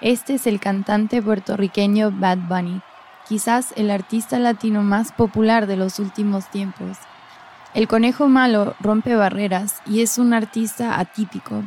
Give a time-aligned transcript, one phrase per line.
[0.00, 2.80] Este es el cantante puertorriqueño Bad Bunny,
[3.28, 6.98] quizás el artista latino más popular de los últimos tiempos.
[7.74, 11.64] El conejo malo rompe barreras y es un artista atípico.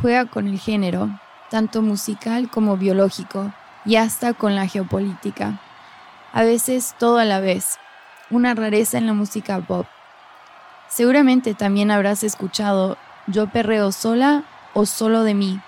[0.00, 1.08] Juega con el género,
[1.50, 3.52] tanto musical como biológico,
[3.84, 5.60] y hasta con la geopolítica.
[6.32, 7.78] A veces todo a la vez,
[8.30, 9.86] una rareza en la música pop.
[10.88, 12.96] Seguramente también habrás escuchado
[13.26, 14.44] Yo perreo sola
[14.74, 15.60] o Solo de mí,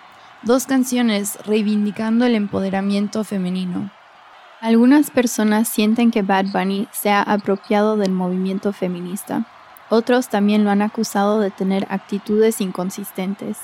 [0.43, 3.91] dos canciones reivindicando el empoderamiento femenino.
[4.61, 9.47] Algunas personas sienten que Bad Bunny se ha apropiado del movimiento feminista.
[9.91, 13.59] Otros también lo han acusado de tener actitudes inconsistentes.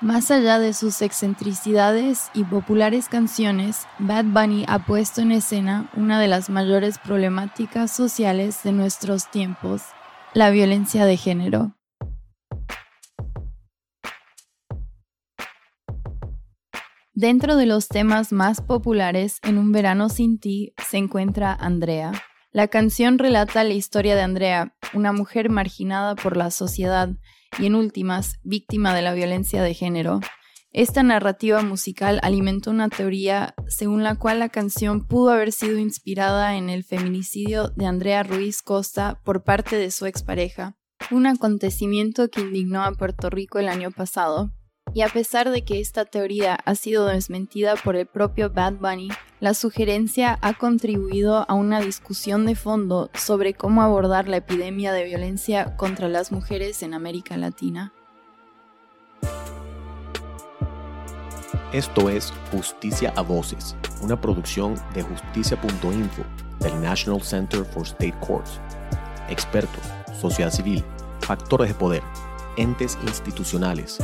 [0.00, 6.18] Más allá de sus excentricidades y populares canciones, Bad Bunny ha puesto en escena una
[6.18, 9.82] de las mayores problemáticas sociales de nuestros tiempos,
[10.32, 11.72] la violencia de género.
[17.12, 22.12] Dentro de los temas más populares en Un verano sin ti se encuentra Andrea.
[22.52, 27.10] La canción relata la historia de Andrea, una mujer marginada por la sociedad
[27.58, 30.20] y en últimas, víctima de la violencia de género.
[30.72, 36.56] Esta narrativa musical alimentó una teoría según la cual la canción pudo haber sido inspirada
[36.56, 40.76] en el feminicidio de Andrea Ruiz Costa por parte de su expareja,
[41.10, 44.52] un acontecimiento que indignó a Puerto Rico el año pasado.
[44.92, 49.08] Y a pesar de que esta teoría ha sido desmentida por el propio Bad Bunny,
[49.38, 55.04] la sugerencia ha contribuido a una discusión de fondo sobre cómo abordar la epidemia de
[55.04, 57.92] violencia contra las mujeres en América Latina.
[61.72, 66.24] Esto es Justicia a Voces, una producción de justicia.info
[66.58, 68.60] del National Center for State Courts.
[69.28, 69.84] Expertos,
[70.20, 70.84] sociedad civil,
[71.20, 72.02] factores de poder,
[72.56, 74.00] entes institucionales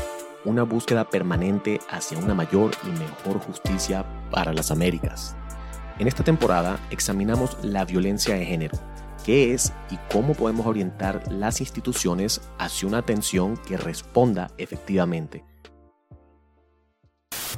[0.46, 5.36] una búsqueda permanente hacia una mayor y mejor justicia para las Américas.
[5.98, 8.78] En esta temporada examinamos la violencia de género,
[9.24, 15.44] qué es y cómo podemos orientar las instituciones hacia una atención que responda efectivamente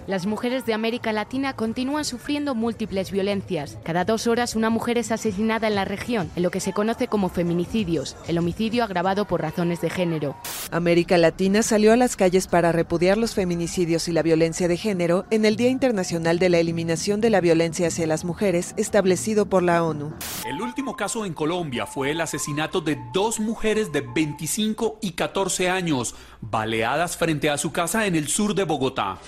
[0.09, 3.77] las mujeres de América Latina continúan sufriendo múltiples violencias.
[3.85, 7.09] Cada dos horas una mujer es asesinada en la región, en lo que se conoce
[7.09, 10.35] como feminicidios, el homicidio agravado por razones de género.
[10.71, 15.27] América Latina salió a las calles para repudiar los feminicidios y la violencia de género
[15.31, 19.63] en el Día Internacional de la Eliminación de la Violencia hacia las Mujeres establecido por
[19.63, 20.15] la ONU.
[20.47, 25.69] El último caso en Colombia fue el asesinato de dos mujeres de 25 y 14
[25.69, 29.19] años, baleadas frente a su casa en el sur de Bogotá.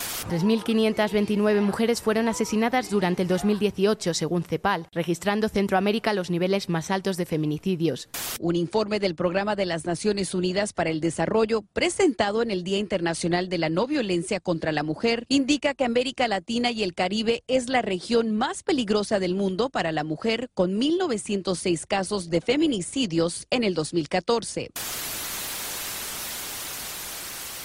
[0.70, 7.16] 529 mujeres fueron asesinadas durante el 2018, según CEPAL, registrando Centroamérica los niveles más altos
[7.16, 8.08] de feminicidios.
[8.38, 12.78] Un informe del Programa de las Naciones Unidas para el Desarrollo, presentado en el Día
[12.78, 17.42] Internacional de la No Violencia contra la Mujer, indica que América Latina y el Caribe
[17.48, 23.48] es la región más peligrosa del mundo para la mujer, con 1.906 casos de feminicidios
[23.50, 24.70] en el 2014.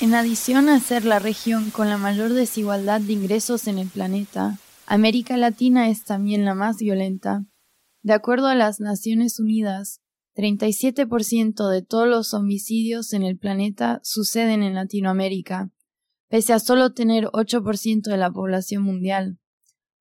[0.02, 4.60] En adición a ser la región con la mayor desigualdad de ingresos en el planeta,
[4.86, 7.46] América Latina es también la más violenta.
[8.04, 10.02] De acuerdo a las Naciones Unidas,
[10.36, 15.72] 37% de todos los homicidios en el planeta suceden en Latinoamérica,
[16.28, 19.40] pese a solo tener 8% de la población mundial.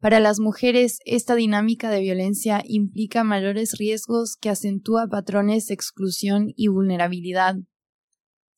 [0.01, 6.53] Para las mujeres, esta dinámica de violencia implica mayores riesgos que acentúa patrones de exclusión
[6.57, 7.57] y vulnerabilidad.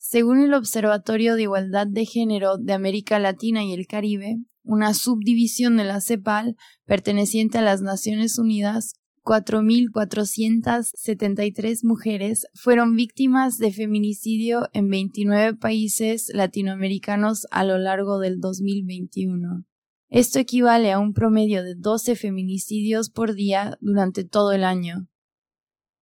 [0.08, 5.76] Según el Observatorio de Igualdad de Género de América Latina y el Caribe, una subdivisión
[5.76, 8.92] de la CEPAL perteneciente a las Naciones Unidas,
[9.24, 19.64] 4.473 mujeres fueron víctimas de feminicidio en 29 países latinoamericanos a lo largo del 2021.
[20.08, 25.08] Esto equivale a un promedio de 12 feminicidios por día durante todo el año.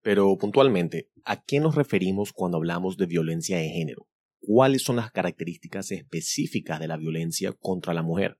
[0.04, 4.06] Pero puntualmente, ¿a qué nos referimos cuando hablamos de violencia de género?
[4.38, 8.36] ¿Cuáles son las características específicas de la violencia contra la mujer?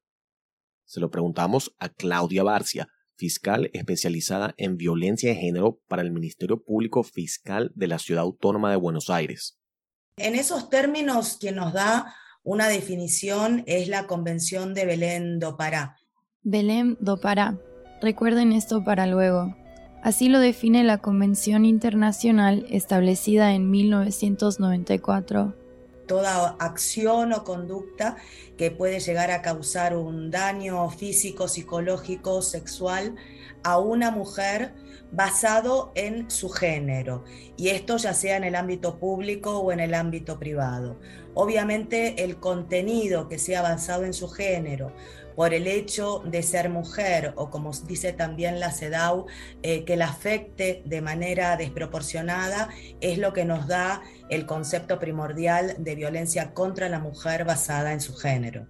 [0.85, 6.63] Se lo preguntamos a Claudia Barcia, fiscal especializada en violencia de género para el Ministerio
[6.63, 9.59] Público Fiscal de la Ciudad Autónoma de Buenos Aires.
[10.19, 15.97] En esos términos, quien nos da una definición es la Convención de Belén do Pará.
[16.43, 17.59] Belén do Pará.
[18.03, 19.64] Recuerden esto para luego.
[20.05, 25.55] Así lo define la Convención Internacional establecida en 1994.
[26.07, 28.17] Toda acción o conducta
[28.59, 33.15] que puede llegar a causar un daño físico, psicológico, sexual
[33.63, 34.75] a una mujer
[35.11, 37.25] basado en su género,
[37.57, 40.99] y esto ya sea en el ámbito público o en el ámbito privado.
[41.33, 44.93] Obviamente el contenido que sea basado en su género,
[45.37, 49.27] por el hecho de ser mujer o como dice también la CEDAW,
[49.63, 52.69] eh, que la afecte de manera desproporcionada,
[53.01, 58.01] es lo que nos da el concepto primordial de violencia contra la mujer basada en
[58.01, 58.69] su género.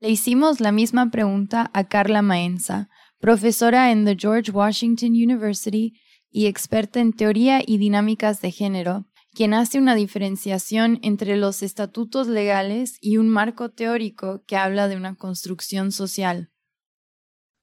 [0.00, 2.88] Le hicimos la misma pregunta a Carla Maenza,
[3.18, 5.92] profesora en the George Washington University
[6.30, 9.06] y experta en teoría y dinámicas de género,
[9.40, 14.96] quien hace una diferenciación entre los estatutos legales y un marco teórico que habla de
[14.96, 16.50] una construcción social.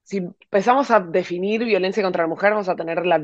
[0.01, 3.21] Si empezamos a definir violencia contra la mujer, vamos a tener la,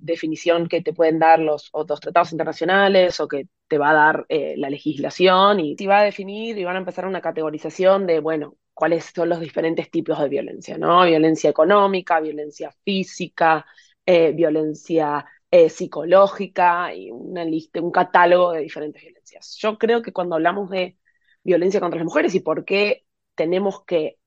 [0.00, 4.26] definición que te pueden dar los otros tratados internacionales o que te va a dar
[4.28, 8.54] eh, la legislación y va a definir y van a empezar una categorización de, bueno,
[8.74, 11.04] cuáles son los diferentes tipos de violencia, ¿no?
[11.04, 13.66] Violencia económica, violencia física,
[14.06, 19.56] eh, violencia eh, psicológica y una lista, un catálogo de diferentes violencias.
[19.58, 20.98] Yo creo que cuando hablamos de
[21.42, 23.04] violencia contra las mujeres y por qué
[23.34, 24.18] tenemos que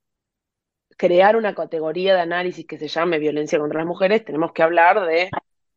[0.98, 5.06] crear una categoría de análisis que se llame violencia contra las mujeres, tenemos que hablar
[5.06, 5.30] de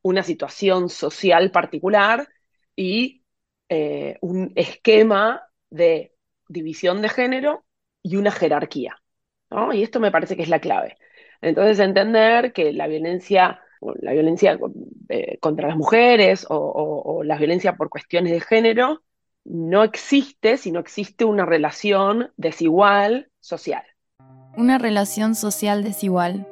[0.02, 2.28] una situación social particular
[2.76, 3.24] y
[3.68, 6.14] eh, un esquema de
[6.48, 7.64] división de género
[8.02, 8.96] y una jerarquía.
[9.72, 10.98] Y esto me parece que es la clave.
[11.40, 13.60] Entonces, entender que la violencia
[14.00, 14.58] la violencia
[15.08, 19.02] eh, contra las mujeres o, la violencia por cuestiones de género,
[19.44, 23.82] no existe si no existe una relación desigual social.
[24.56, 26.46] Una relación social desigual.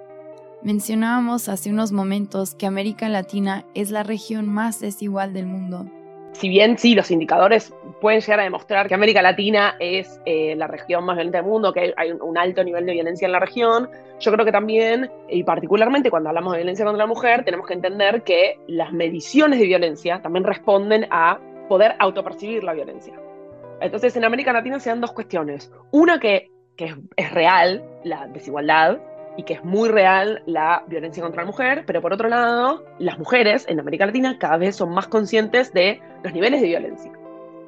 [0.63, 5.91] Mencionábamos hace unos momentos que América Latina es la región más desigual del mundo
[6.33, 10.67] si bien sí, los indicadores pueden llegar a demostrar que América Latina es eh, la
[10.67, 13.89] región más violenta del mundo, que hay un alto nivel de violencia en la región,
[14.19, 17.75] yo creo que también, y particularmente cuando hablamos de violencia contra la mujer, tenemos que
[17.75, 21.39] entender que las mediciones de violencia también responden a
[21.69, 23.15] poder autopercibir la violencia.
[23.81, 25.73] Entonces, en América Latina se dan dos cuestiones.
[25.93, 28.99] Una que, que es real, la desigualdad,
[29.37, 33.19] y que es muy real la violencia contra la mujer, pero por otro lado, las
[33.19, 37.13] mujeres en América Latina cada vez son más conscientes de los niveles de violencia.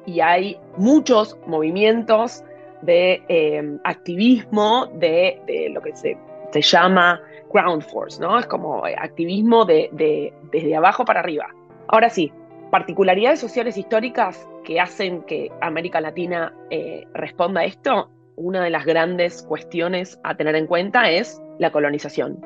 [0.05, 2.43] Y hay muchos movimientos
[2.81, 6.17] de eh, activismo de, lo que se,
[6.51, 7.21] se, llama
[7.51, 8.37] ground force, ¿no?
[8.37, 11.47] Es como activismo de, desde abajo para arriba.
[11.87, 12.31] Ahora sí,
[12.71, 18.85] particularidades sociales históricas que hacen que América Latina eh, responda a esto, una de las
[18.85, 22.41] grandes cuestiones a tener en cuenta es la colonización.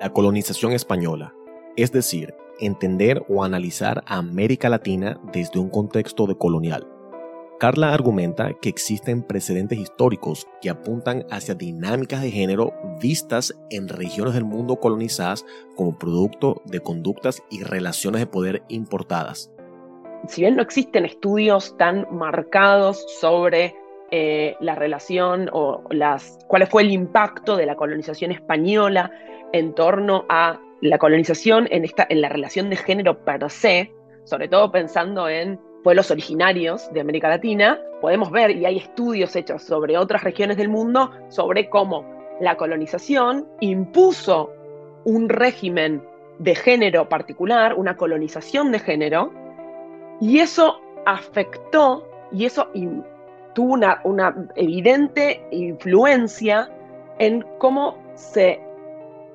[0.00, 1.34] La colonización española,
[1.76, 6.86] es decir, entender o analizar a América Latina desde un contexto de colonial.
[7.60, 12.72] Carla argumenta que existen precedentes históricos que apuntan hacia dinámicas de género
[13.02, 15.44] vistas en regiones del mundo colonizadas
[15.76, 19.52] como producto de conductas y relaciones de poder importadas.
[20.26, 23.74] Si bien no existen estudios tan marcados sobre
[24.10, 29.10] eh, la relación o las, cuál fue el impacto de la colonización española
[29.52, 33.92] en torno a la colonización en, esta, en la relación de género per se,
[34.24, 39.62] sobre todo pensando en pueblos originarios de América Latina, podemos ver, y hay estudios hechos
[39.62, 42.04] sobre otras regiones del mundo, sobre cómo
[42.40, 44.52] la colonización impuso
[45.04, 46.02] un régimen
[46.38, 49.32] de género particular, una colonización de género,
[50.20, 52.68] y eso afectó y eso
[53.54, 56.70] tuvo una, una evidente influencia
[57.18, 58.60] en cómo se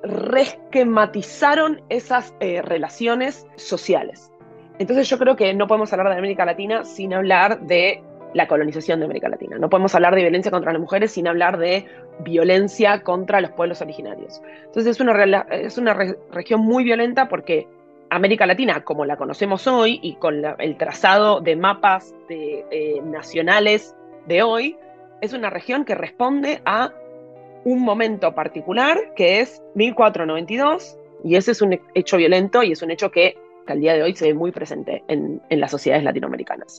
[0.06, 4.32] resquematizaron esas eh, relaciones sociales.
[4.78, 8.02] Entonces yo creo que no podemos hablar de América Latina sin hablar de
[8.34, 9.56] la colonización de América Latina.
[9.58, 11.86] No podemos hablar de violencia contra las mujeres sin hablar de
[12.20, 14.42] violencia contra los pueblos originarios.
[14.66, 15.94] Entonces es una, es una
[16.30, 17.66] región muy violenta porque
[18.10, 23.96] América Latina, como la conocemos hoy y con el trazado de mapas eh, nacionales
[24.26, 24.76] de hoy
[25.20, 26.92] es una región que responde a
[27.66, 32.92] un momento particular que es 1492 y ese es un hecho violento y es un
[32.92, 36.78] hecho que, al día de hoy se ve muy presente en, las sociedades latinoamericanas.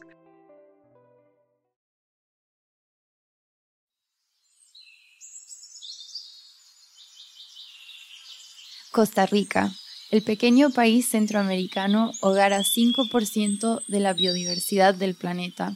[8.93, 9.69] Costa Rica,
[10.09, 15.75] el pequeño país centroamericano hogar a 5% de la biodiversidad del planeta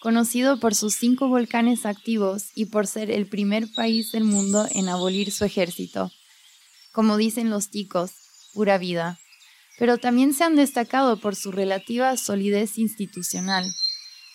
[0.00, 4.88] conocido por sus cinco volcanes activos y por ser el primer país del mundo en
[4.88, 6.10] abolir su ejército.
[6.92, 8.12] Como dicen los ticos,
[8.54, 9.18] pura vida.
[9.78, 13.66] Pero también se han destacado por su relativa solidez institucional.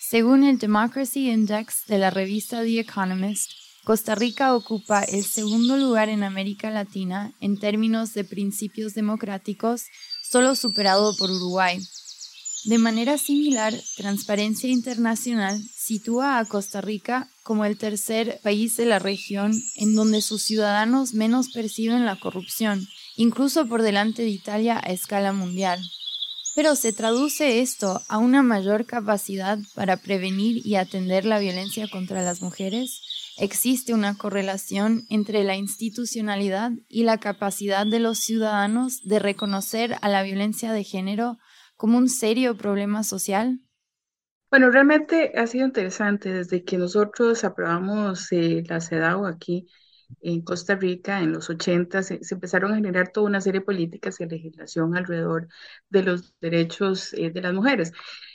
[0.08, 3.50] Según el Democracy Index de la revista The Economist,
[3.84, 9.86] Costa Rica ocupa el segundo lugar en América Latina en términos de principios democráticos,
[10.22, 11.80] solo superado por Uruguay.
[12.64, 19.00] De manera similar, Transparencia Internacional sitúa a Costa Rica como el tercer país de la
[19.00, 24.92] región en donde sus ciudadanos menos perciben la corrupción, incluso por delante de Italia a
[24.92, 25.80] escala mundial.
[26.54, 32.22] Pero se traduce esto a una mayor capacidad para prevenir y atender la violencia contra
[32.22, 33.00] las mujeres.
[33.38, 40.08] Existe una correlación entre la institucionalidad y la capacidad de los ciudadanos de reconocer a
[40.08, 41.38] la violencia de género
[41.82, 43.58] como un serio problema social?
[44.52, 49.66] Bueno, realmente ha sido interesante desde que nosotros aprobamos eh, la CEDAW aquí
[50.20, 54.20] en Costa Rica en los 80 se, empezaron a generar toda una serie de políticas
[54.20, 55.48] y legislación alrededor
[55.88, 57.92] de los derechos eh, de las mujeres.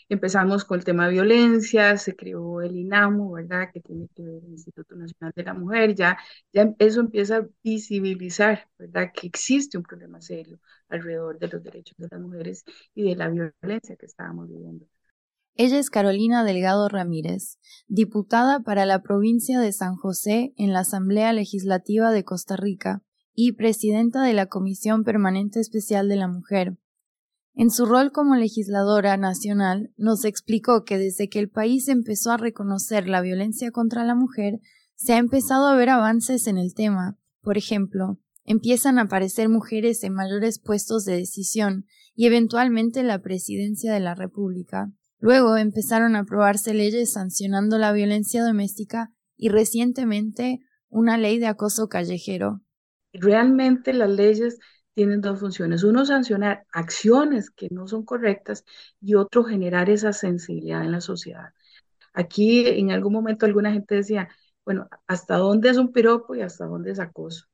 [0.09, 3.69] Empezamos con el tema de violencia, se creó el INAMU, ¿verdad?
[3.73, 6.17] Que tiene que ver el Instituto Nacional de la Mujer, ya,
[6.53, 9.11] ya eso empieza a visibilizar, ¿verdad?
[9.13, 12.63] Que existe un problema serio alrededor de los derechos de las mujeres
[12.95, 14.85] y de la violencia que estábamos viviendo.
[15.59, 21.33] Ella es Carolina Delgado Ramírez, diputada para la provincia de San José en la Asamblea
[21.33, 23.01] Legislativa de Costa Rica
[23.33, 26.77] y presidenta de la Comisión Permanente Especial de la Mujer.
[27.59, 32.37] En su rol como legisladora nacional, nos explicó que desde que el país empezó a
[32.37, 34.59] reconocer la violencia contra la mujer,
[34.93, 37.17] se ha empezado a ver avances en el tema.
[37.41, 43.91] Por ejemplo, empiezan a aparecer mujeres en mayores puestos de decisión y eventualmente la presidencia
[43.91, 44.91] de la República.
[45.17, 50.59] Luego empezaron a aprobarse leyes sancionando la violencia doméstica y recientemente
[50.89, 52.61] una ley de acoso callejero.
[53.13, 54.59] Realmente las leyes
[54.97, 55.83] tienen dos funciones.
[55.83, 58.65] Uno, sancionar acciones que no son correctas
[58.99, 61.53] y otro, generar esa sensibilidad en la sociedad.
[62.13, 64.29] Aquí en algún momento alguna gente decía,
[64.65, 67.45] bueno, ¿hasta dónde es un piropo y hasta dónde es acoso?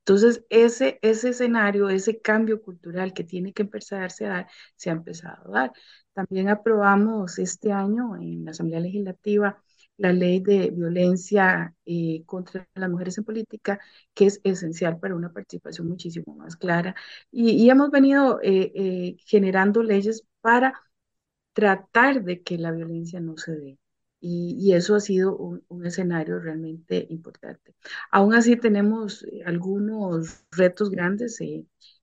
[0.00, 4.92] Entonces, ese, ese escenario, ese cambio cultural que tiene que empezarse a dar, se ha
[4.94, 5.72] empezado a dar.
[6.12, 9.60] También aprobamos este año en la Asamblea Legislativa
[10.02, 13.80] la ley de violencia eh, contra las mujeres en política,
[14.14, 16.94] que es esencial para una participación muchísimo más clara.
[17.30, 20.74] Y, hemos venido eh, eh, generando leyes para
[21.52, 23.78] tratar de que la violencia no se dé.
[24.20, 27.74] Y, eso ha sido un, un, escenario realmente importante.
[28.10, 31.38] Aún así tenemos algunos retos grandes.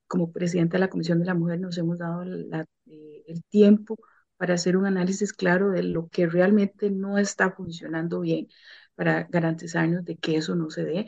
[0.08, 3.98] como presidenta de la Comisión de la Mujer nos hemos dado la, el tiempo
[4.40, 8.48] para hacer un análisis claro de lo que realmente no está funcionando bien
[8.96, 11.06] para garantizarnos de que eso no se dé.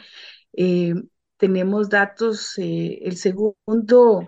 [0.53, 0.93] Eh,
[1.37, 4.27] tenemos datos, eh, el segundo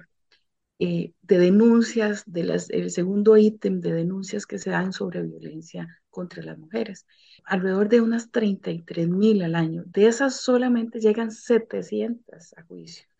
[0.80, 2.24] eh, de denuncias,
[2.70, 7.06] el segundo ítem de denuncias que se dan sobre violencia contra las mujeres,
[7.44, 9.84] alrededor de unas 33 mil al año.
[9.88, 13.13] De esas solamente llegan 700 a juicio.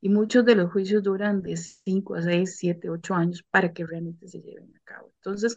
[0.00, 3.86] Y muchos de los juicios duran de 5 a 6, 7, 8 años para que
[3.86, 5.12] realmente se lleven a cabo.
[5.16, 5.56] Entonces,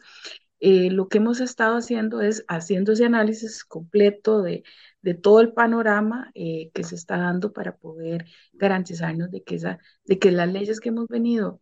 [0.60, 4.64] eh, lo que hemos estado haciendo es haciendo ese análisis completo de,
[5.02, 9.80] de todo el panorama eh, que se está dando para poder garantizarnos de que, esa,
[10.06, 11.62] de que las leyes que hemos venido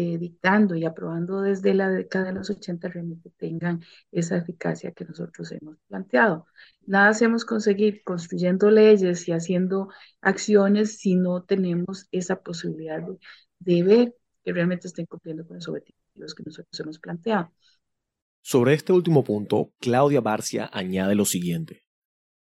[0.00, 5.04] eh, dictando y aprobando desde la década de los 80 realmente tengan esa eficacia que
[5.04, 6.46] nosotros hemos planteado.
[6.86, 9.88] Nada hacemos conseguir construyendo leyes y haciendo
[10.20, 13.02] acciones si no tenemos esa posibilidad
[13.58, 14.14] de, ver
[14.44, 17.50] que realmente estén cumpliendo con los objetivos que nosotros hemos planteado.
[18.40, 21.82] Sobre este último punto, Claudia Barcia añade lo siguiente.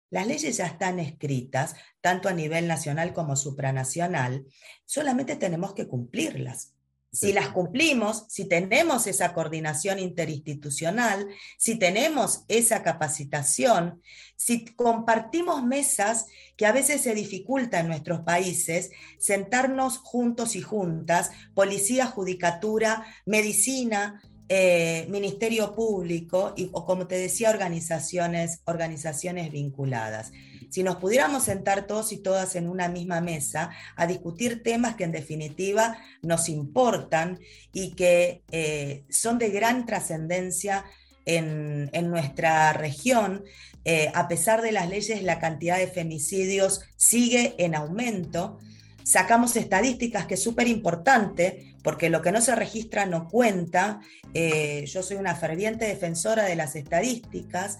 [0.09, 4.45] Las leyes ya están escritas, tanto a nivel nacional como supranacional,
[4.83, 6.75] solamente tenemos que cumplirlas.
[7.11, 14.01] Si las cumplimos, si tenemos esa coordinación interinstitucional, si tenemos esa capacitación,
[14.35, 21.31] si compartimos mesas que a veces se dificulta en nuestros países, sentarnos juntos y juntas,
[21.55, 30.31] policía, judicatura, medicina, eh, Ministerio Público y, o como te decía, organizaciones, organizaciones vinculadas
[30.69, 35.03] si nos pudiéramos sentar todos y todas en una misma mesa a discutir temas que
[35.03, 37.39] en definitiva nos importan
[37.73, 40.85] y que eh, son de gran trascendencia
[41.25, 43.43] en, nuestra región,
[43.85, 48.57] eh, a pesar de las leyes, la cantidad de femicidios sigue en aumento.
[49.03, 53.99] Sacamos estadísticas que es súper importante, porque lo que no se registra no cuenta.
[54.33, 57.77] Eh, yo soy una ferviente defensora de las estadísticas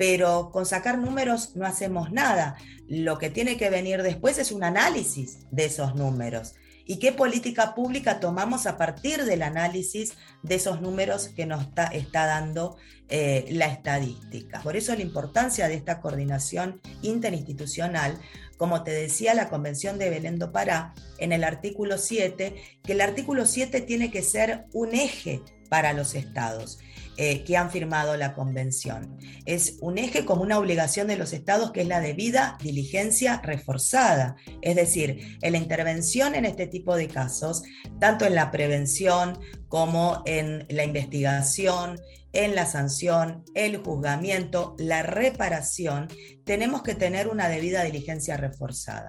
[0.00, 2.56] pero con sacar números no hacemos nada.
[2.88, 6.54] Lo que tiene que venir después es un análisis de esos números
[6.86, 12.26] y qué política pública tomamos a partir del análisis de esos números que nos está,
[12.26, 12.78] dando
[13.10, 14.62] eh, la estadística.
[14.62, 18.18] Por eso la importancia de esta coordinación interinstitucional,
[18.56, 23.02] como te decía la Convención de Belén do Pará en el artículo 7, que el
[23.02, 26.78] artículo 7 tiene que ser un eje para los estados.
[27.22, 29.18] Eh, que han firmado la convención.
[29.44, 34.36] Es un eje como una obligación de los estados que es la debida diligencia reforzada,
[34.62, 37.62] es decir, en la intervención en este tipo de casos,
[37.98, 42.00] tanto en la prevención como en la investigación,
[42.32, 46.08] en la sanción, el juzgamiento, la reparación,
[46.44, 49.08] tenemos que tener una debida diligencia reforzada.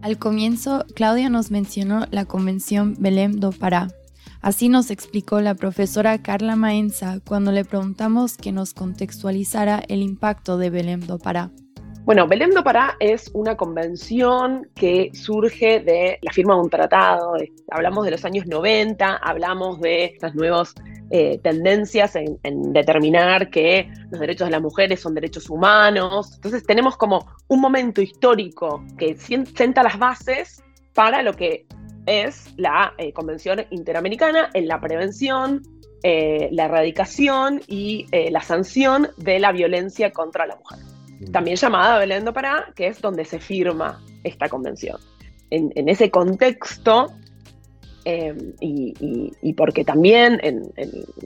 [0.00, 3.88] Al comienzo, Claudia nos mencionó la Convención Belém do Pará,
[4.42, 10.58] Así nos explicó la profesora Carla Maenza cuando le preguntamos que nos contextualizara el impacto
[10.58, 11.52] de Belém do Pará.
[12.04, 17.34] Bueno, Belém do Pará es una convención que surge de la firma de un tratado.
[17.70, 20.74] Hablamos de los años 90, hablamos de estas nuevas
[21.12, 26.32] eh, tendencias en, en, determinar que los derechos de las mujeres son derechos humanos.
[26.34, 31.64] Entonces tenemos como un momento histórico que sienta las bases para lo que
[32.06, 35.62] es la eh, Convención Interamericana en la prevención,
[36.02, 40.78] eh, la erradicación y eh, la sanción de la violencia contra la mujer.
[41.20, 41.30] Mm.
[41.30, 44.98] También llamada Belén do Pará, que es donde se firma esta convención.
[45.50, 47.12] En, ese contexto,
[48.06, 50.72] em, y, porque también en,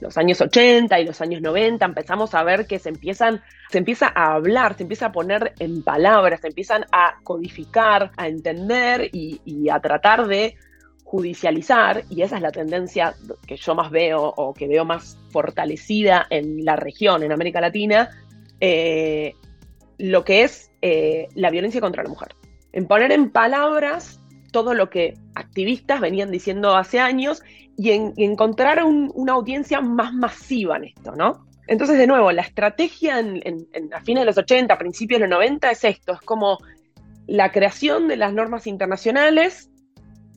[0.00, 3.40] los años 80 y los años 90 empezamos a ver que se empiezan,
[3.70, 8.26] se empieza a hablar, se empieza a poner en palabras, se empiezan a codificar, a
[8.26, 10.56] entender y a tratar de
[11.06, 13.14] judicializar, y esa es la tendencia
[13.46, 18.10] que yo más veo o que veo más fortalecida en la región, en América Latina,
[18.60, 19.34] eh,
[19.98, 22.34] lo que es eh, la violencia contra la mujer.
[22.72, 24.20] En poner en palabras
[24.50, 27.40] todo lo que activistas venían diciendo hace años
[27.76, 31.46] y en, encontrar una audiencia más masiva en esto, ¿no?
[31.68, 35.70] Entonces, de nuevo, la estrategia en, a fines de los 80, principios de los 90
[35.70, 36.58] es esto, es como
[37.28, 39.70] la creación de las normas internacionales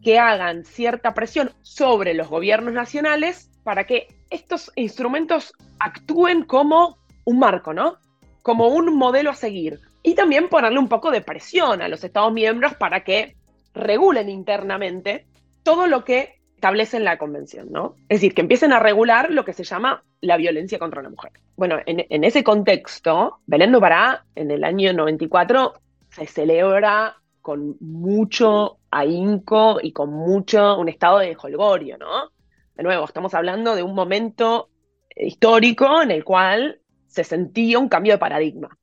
[0.04, 7.40] que hagan cierta presión sobre los gobiernos nacionales para que estos instrumentos actúen como un
[7.40, 7.98] marco, ¿no?
[8.42, 9.80] Como un modelo a seguir.
[10.02, 13.36] Y también ponerle un poco de presión a los Estados miembros para que
[13.74, 15.28] regulen internamente
[15.64, 17.96] todo lo que establece en la convención, ¿no?
[18.10, 21.32] Es decir, que empiecen a regular lo que se llama la violencia contra la mujer.
[21.56, 25.74] Bueno, en, ese contexto, Belén Pará, en el año 94,
[26.10, 27.16] se celebra
[27.50, 32.30] con mucho ahínco y con mucho un estado de holgorio, ¿no?
[32.76, 34.70] De nuevo, estamos hablando de un momento
[35.16, 38.78] histórico en el cual se sentía un cambio de paradigma.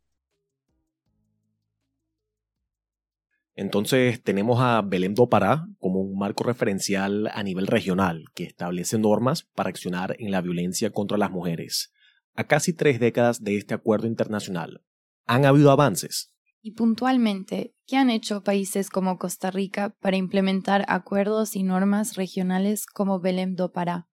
[3.55, 8.99] Entonces tenemos a Belém do Pará como un marco referencial a nivel regional que establece
[8.99, 11.93] normas para accionar en la violencia contra las mujeres.
[12.35, 14.83] A casi tres décadas de este acuerdo internacional,
[15.25, 16.33] ¿han habido avances?
[16.63, 22.87] Y puntualmente, ¿qué han hecho países como Costa Rica para implementar acuerdos y normas regionales
[22.87, 24.09] como Belém do Pará?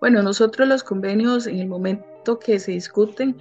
[0.00, 3.36] Bueno, nosotros los convenios en el momento que se discuten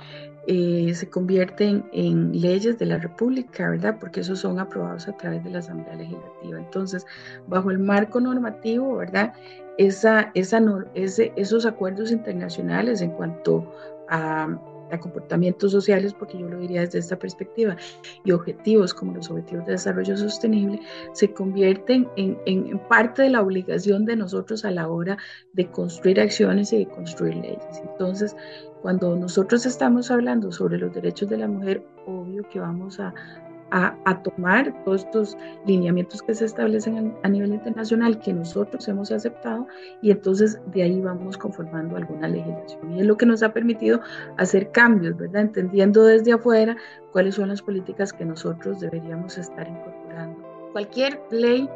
[0.49, 3.97] eh, se convierten en leyes de la República, ¿verdad?
[3.99, 6.57] Porque esos son aprobados a través de la Asamblea Legislativa.
[6.57, 7.05] Entonces,
[7.47, 9.33] bajo el marco normativo, ¿verdad?
[9.77, 10.61] Esa, esa,
[10.95, 13.69] esos acuerdos internacionales en cuanto
[14.07, 14.57] a
[14.91, 17.75] a comportamientos sociales, porque yo lo diría desde esta perspectiva,
[18.23, 20.79] y objetivos como los objetivos de desarrollo sostenible,
[21.13, 25.17] se convierten en, en, parte de la obligación de nosotros a la hora
[25.53, 27.81] de construir acciones y de construir leyes.
[27.83, 28.35] Entonces,
[28.81, 33.13] cuando nosotros estamos hablando sobre los derechos de la mujer, obvio que vamos a,
[33.71, 39.67] a, tomar todos estos lineamientos que se establecen a, nivel internacional que nosotros hemos aceptado
[40.01, 42.93] y entonces de ahí vamos conformando alguna legislación.
[42.93, 44.01] Y es lo que nos ha permitido
[44.37, 45.41] hacer cambios, ¿verdad?
[45.41, 46.77] Entendiendo desde afuera
[47.11, 50.69] cuáles son las políticas que nosotros deberíamos estar incorporando.
[50.71, 51.69] Cualquier ley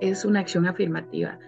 [0.00, 1.38] es una acción afirmativa.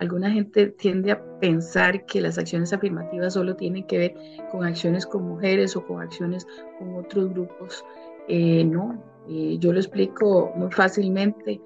[0.00, 4.14] Alguna gente tiende a pensar que las acciones afirmativas solo tienen que ver
[4.50, 6.46] con acciones con mujeres o con acciones
[6.78, 7.84] con otros grupos.
[8.26, 11.60] Eh, no, eh, yo lo explico muy fácilmente.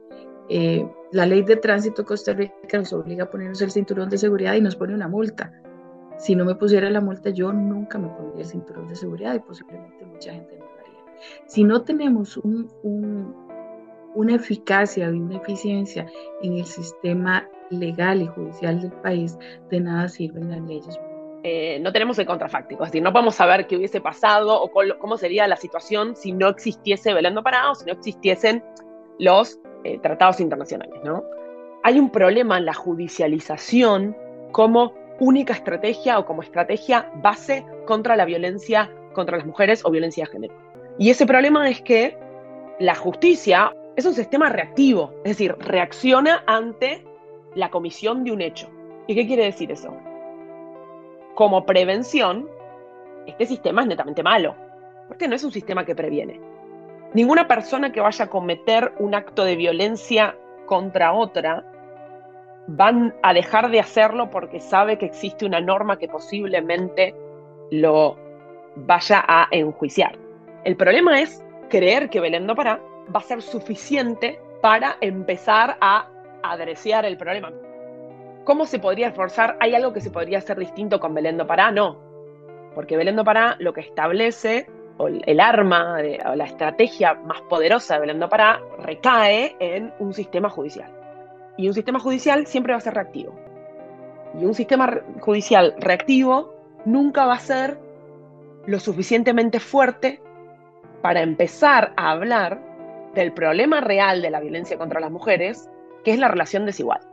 [0.48, 4.54] Eh, la ley de tránsito Costa Rica nos obliga a ponernos el cinturón de seguridad
[4.54, 5.52] y nos pone una multa.
[6.18, 9.40] Si no me pusiera la multa, yo nunca me pondría el cinturón de seguridad y
[9.40, 11.16] posiblemente mucha gente no lo haría.
[11.46, 12.40] Si no tenemos
[14.14, 16.06] una eficacia y una eficiencia
[16.42, 19.38] en el sistema legal y judicial del país,
[19.70, 20.98] de nada sirven las leyes
[21.42, 25.16] eh, no tenemos el contrafáctico, es decir, no podemos saber qué hubiese pasado o cómo
[25.16, 28.62] sería la situación si no existiese Belén do Pará o si no existiesen
[29.18, 31.22] los eh, tratados internacionales, ¿no?
[31.82, 34.16] hay un problema en la judicialización
[34.52, 40.24] como única estrategia o como estrategia base contra la violencia contra las mujeres o violencia
[40.24, 40.54] de género.
[40.98, 42.16] Y ese problema es que
[42.78, 47.04] la justicia es un sistema reactivo, es decir, reacciona ante
[47.54, 48.68] la comisión de un hecho.
[49.06, 49.96] ¿Y qué quiere decir eso?
[51.38, 52.48] Como prevención,
[53.28, 54.56] este sistema es netamente malo,
[55.06, 56.40] porque no es un sistema que previene.
[57.14, 61.64] Ninguna persona que vaya a cometer un acto de violencia contra otra
[62.66, 67.14] van a dejar de hacerlo porque sabe que existe una norma que posiblemente
[67.70, 68.16] lo
[68.74, 70.18] vaya a enjuiciar.
[70.64, 72.80] El problema es creer que Belén do Pará
[73.14, 76.08] va a ser suficiente para empezar a
[76.42, 77.52] adreciar el problema.
[78.48, 79.58] ¿Cómo se podría esforzar?
[79.60, 81.70] ¿Hay algo que se podría hacer distinto con Belén do Pará?
[81.70, 81.98] No.
[82.74, 87.96] Porque Belén do Pará lo que establece, o el arma, o la estrategia más poderosa
[87.96, 90.90] de Belén do Pará, recae en un sistema judicial.
[91.58, 93.38] Y un sistema judicial siempre va a ser reactivo.
[94.40, 96.54] Y un sistema judicial reactivo
[96.86, 97.78] nunca va a ser
[98.64, 100.22] lo suficientemente fuerte
[101.02, 102.62] para empezar a hablar
[103.12, 105.68] del problema real de la violencia contra las mujeres,
[106.02, 107.07] que es la relación desigual.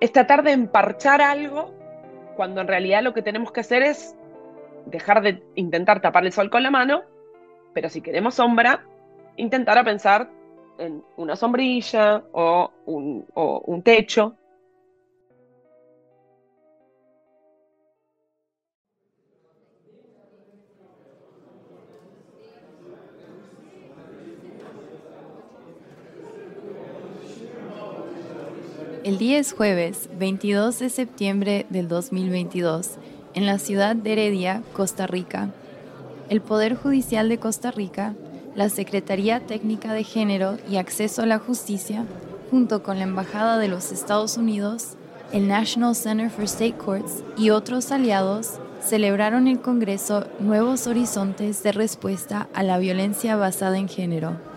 [0.00, 1.72] Es tratar de emparchar algo
[2.36, 4.16] cuando en realidad lo que tenemos que hacer es
[4.86, 7.02] dejar de intentar tapar el sol con la mano,
[7.74, 8.84] pero si queremos sombra,
[9.36, 10.30] intentar pensar
[10.78, 14.36] en una sombrilla o un techo.
[29.10, 32.90] El día es jueves 22 de septiembre del 2022
[33.34, 35.50] en la ciudad de Heredia, Costa Rica.
[36.28, 38.14] El Poder Judicial de Costa Rica
[38.54, 42.04] la Secretaría Técnica de Género y Acceso a la Justicia,
[42.52, 44.90] junto con la Embajada de los Estados Unidos,
[45.32, 51.72] el National Center for State Courts y otros aliados, celebraron el Congreso Nuevos Horizontes de
[51.72, 54.49] Respuesta a la Violencia Basada en Género.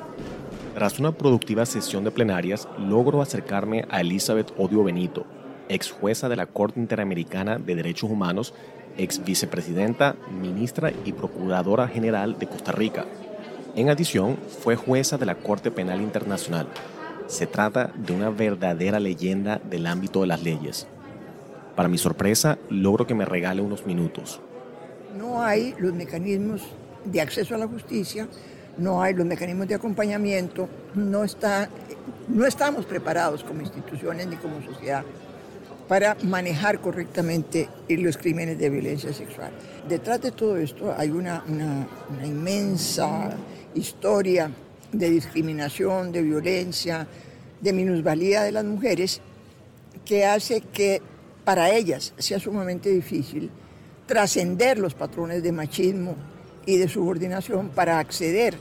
[0.74, 5.26] Tras una productiva sesión de plenarias, logro acercarme a Elizabeth Odio Benito,
[5.70, 8.54] ex jueza de la Corte Interamericana de Derechos Humanos,
[8.98, 13.06] ex vicepresidenta, ministra y procuradora general de Costa Rica,
[13.76, 16.68] en adición, fue jueza de la Corte Penal Internacional.
[17.26, 20.86] Se trata de una verdadera leyenda del ámbito de las leyes.
[21.76, 24.40] Para mi sorpresa, logro que me regale unos minutos.
[25.18, 26.62] No hay los mecanismos
[27.04, 28.28] de acceso a la justicia,
[28.78, 31.70] no hay los mecanismos de acompañamiento, no, está,
[32.28, 35.04] no estamos preparados como instituciones ni como sociedad
[35.88, 39.52] para manejar correctamente los crímenes de violencia sexual.
[39.88, 43.32] Detrás de todo esto hay una, una, una inmensa
[43.76, 44.50] historia
[44.92, 47.08] de discriminación, de violencia,
[47.60, 49.22] de minusvalía de las mujeres,
[50.06, 51.02] que hace que
[51.44, 53.50] para ellas sea sumamente difícil
[54.06, 56.16] trascender los patrones de machismo
[56.66, 58.58] y de subordinación para acceder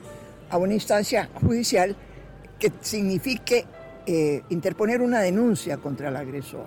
[0.50, 1.96] a una instancia judicial
[2.58, 3.64] que signifique
[4.06, 6.66] eh, interponer una denuncia contra el agresor.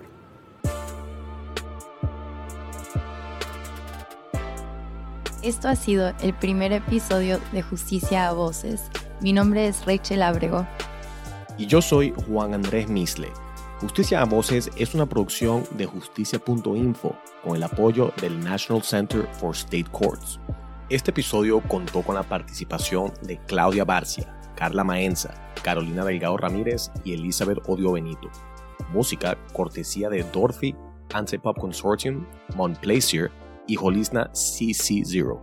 [5.42, 8.90] Esto ha sido el primer episodio de Justicia a Voces.
[9.20, 10.66] Mi nombre es Rachel Abrego.
[11.56, 13.28] Y yo soy Juan Andrés Misle.
[13.80, 19.54] Justicia a Voces es una producción de justicia.info con el apoyo del National Center for
[19.54, 20.40] State Courts.
[20.88, 27.12] Este episodio contó con la participación de Claudia Barcia, Carla Maenza, Carolina Delgado Ramírez y
[27.12, 28.30] Elizabeth Odio Benito.
[28.92, 30.76] Música cortesía de Dorothy,
[31.12, 33.32] Antipop Consortium, Montplaisir
[33.66, 35.40] y Holisna CC0.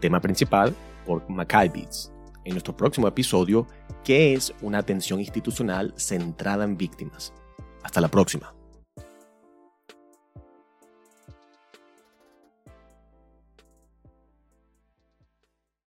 [0.00, 0.74] Tema principal
[1.04, 2.10] por Mackay Beats.
[2.46, 3.66] En nuestro próximo episodio,
[4.02, 7.34] ¿qué es una atención institucional centrada en víctimas?
[7.82, 8.57] Hasta la próxima.